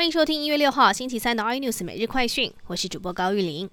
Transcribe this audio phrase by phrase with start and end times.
[0.00, 3.68] 欢迎收听一月六号星期三的 iNews 每日快讯，我是主播高玉玲。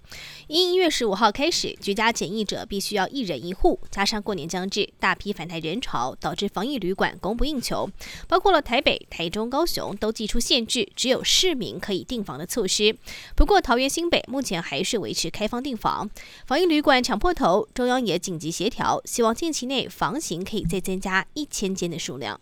[0.47, 7.89] 因一月十五号开始，居家检疫者必须要一人一户，加上过年将至，大批返台人潮导致防疫旅馆供不应求，
[8.27, 12.97] 包括了台北、台中、高雄都寄出限制，只有市民可以订房的措施。
[13.33, 16.09] 不过桃园新北目前还是维持开放订房，
[16.45, 22.41] 防疫旅馆抢破头，中央也紧急协调，希望近期内房型可以再增加一千间的数量。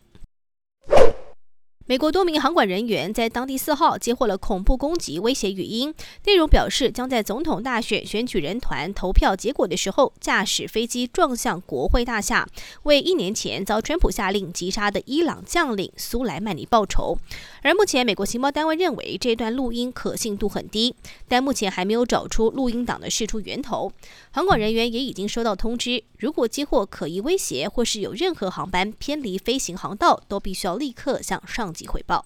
[1.88, 5.94] 美国多名航管人员在当地四号接获了恐怖攻击威胁语音，
[6.26, 12.48] 内容表示将在总统大选选举人团投票结果的时候，驾驶飞机撞向国会大厦，
[12.84, 17.20] 为一年前遭川普下令击杀的伊朗将领苏莱曼尼报仇。
[17.62, 20.96] 而目前美国情报单位认为这段录音可信度很低，
[21.28, 23.92] 但目前还没有找出录音档的释出源头。
[24.32, 31.76] 航管人员也已经收到通知，如果接获可疑威胁或是有任何航班偏离飞行航道，都必须要立刻向上。
[31.76, 32.26] 级汇报。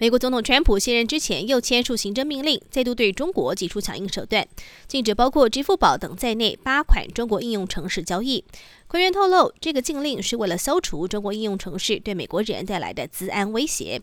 [0.00, 4.48] 美国总统川普卸任之前，又签署行政命令，再度对中国祭出强硬手段，
[4.88, 8.42] 禁止包括支付宝等在内八款中国应用程式交易。
[8.86, 14.00] 官员透露，这个禁令是为了消除中国应用程式对美国人带来的资安威胁。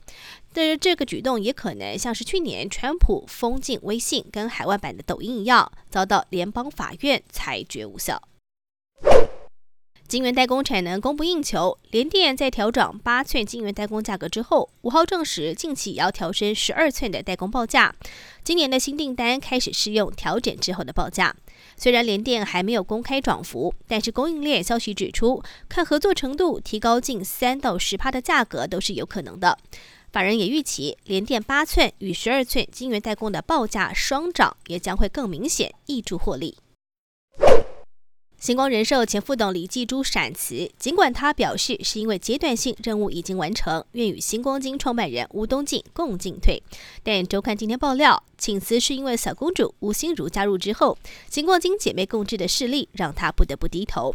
[0.53, 8.22] 但是，这个举动也可能像是去年川普封禁微信跟海外版的抖音一样，遭到联邦法院裁决无效。
[10.08, 17.94] 晶圆代工产能供不应求，联电在调整八寸晶圆代工价格之后，五号证实近期也要调升十二寸的代工报价。
[18.41, 21.35] 今年的新订单开始适用调整之后的报价。
[21.75, 29.58] 虽然联电还没有公开涨幅，但是供应链消息指出，看合作程度提高近三到十帕的价格都是有可能的。
[30.13, 36.58] 法人也预期，联电八寸与十二寸晶圆代工的报价双涨，也将会更明显挹注获利。
[38.39, 46.61] 星光人寿前副董李继珠闪辞，尽管他表示是因为阶段性任务已经完成，愿与星光金创办人吴东进共进退，
[47.02, 50.95] 但周刊今天爆料，请辞是因为小公主吴心如加入之后，
[51.31, 54.13] 星光金姐妹共治的势力让她不得不低头。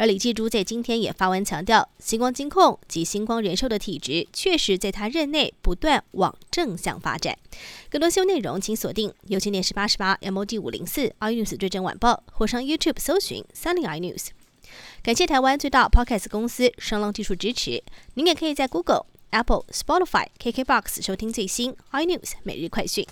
[0.00, 7.36] 而李继珠在今天也发文强调，星光金控及星光人寿的体质确实在他任内不断往正向发展。
[7.90, 14.28] 更多新闻内容，请锁定有线电视八十八 MOD 五零四 iNews 最真晚报，或上 YouTube 搜寻三零 iNews。
[15.02, 17.82] 感谢台湾最大 Podcast 公司声浪技术支持。
[18.14, 23.06] 您也可以在 Google、Apple、Spotify、KKBox 收听最新 iNews 每日快讯。